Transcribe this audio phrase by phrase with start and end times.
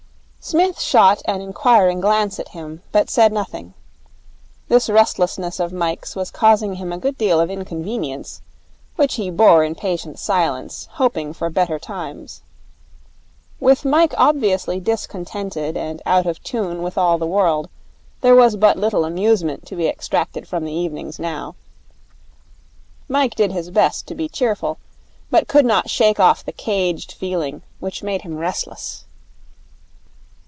[0.43, 3.75] Psmith shot an inquiring glance at him, but said nothing.
[4.69, 8.41] This restlessness of Mike's was causing him a good deal of inconvenience,
[8.95, 12.41] which he bore in patient silence, hoping for better times.
[13.59, 17.69] With Mike obviously discontented and out of tune with all the world,
[18.21, 21.53] there was but little amusement to be extracted from the evenings now.
[23.07, 24.79] Mike did his best to be cheerful,
[25.29, 29.03] but he could not shake off the caged feeling which made him restless.